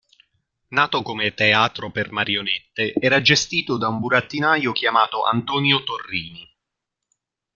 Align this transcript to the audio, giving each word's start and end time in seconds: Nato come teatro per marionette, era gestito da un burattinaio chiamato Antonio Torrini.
Nato 0.69 1.03
come 1.03 1.35
teatro 1.35 1.91
per 1.91 2.11
marionette, 2.11 2.91
era 2.99 3.21
gestito 3.21 3.77
da 3.77 3.87
un 3.87 3.99
burattinaio 3.99 4.71
chiamato 4.71 5.25
Antonio 5.25 5.83
Torrini. 5.83 6.49